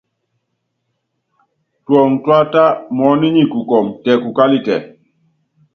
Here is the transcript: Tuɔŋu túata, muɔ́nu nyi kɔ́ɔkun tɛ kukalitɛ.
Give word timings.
Tuɔŋu 1.85 2.15
túata, 2.23 2.63
muɔ́nu 2.95 3.27
nyi 3.35 3.43
kɔ́ɔkun 3.51 3.85
tɛ 4.03 4.11
kukalitɛ. 4.23 4.75